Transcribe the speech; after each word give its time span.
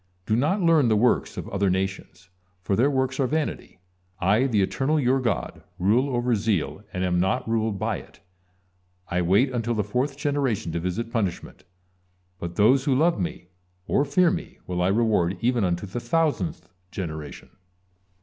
Do 0.25 0.35
not 0.35 0.63
learn 0.63 0.87
the 0.87 0.95
works 0.95 1.37
of 1.37 1.47
other 1.49 1.69
nations, 1.69 2.31
for 2.63 2.75
their 2.75 2.89
works 2.89 3.19
are 3.19 3.27
vanity. 3.27 3.77
I, 4.19 4.47
the 4.47 4.63
Eternal, 4.63 4.99
you 4.99 5.19
God, 5.19 5.61
rule 5.77 6.09
over 6.15 6.33
zeal 6.33 6.83
and 6.91 7.03
am 7.03 7.19
not 7.19 7.47
ruled 7.47 7.77
by 7.77 7.97
it; 7.97 8.19
I 9.09 9.21
wait 9.21 9.51
until 9.51 9.75
the 9.75 9.83
fourth 9.83 10.17
generation 10.17 10.71
to 10.71 10.79
visit 10.79 11.11
punishment. 11.13 11.65
But 12.39 12.55
those 12.55 12.85
who 12.85 12.95
love 12.95 13.19
Me, 13.19 13.49
or 13.85 14.03
fear 14.03 14.31
Me, 14.31 14.57
will 14.65 14.81
I 14.81 14.87
reward 14.87 15.37
even 15.39 15.63
unto 15.63 15.85
the 15.85 15.99
thousandth 15.99 16.67
generation." 16.89 17.49